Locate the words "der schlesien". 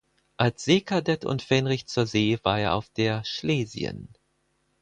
2.89-4.09